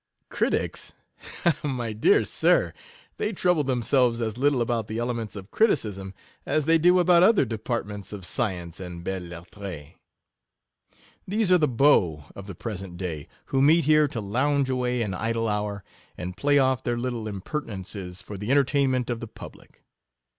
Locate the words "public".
19.27-19.83